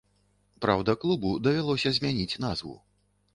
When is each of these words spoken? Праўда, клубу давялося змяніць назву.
Праўда, 0.65 0.95
клубу 1.03 1.33
давялося 1.49 1.93
змяніць 1.99 2.39
назву. 2.47 2.75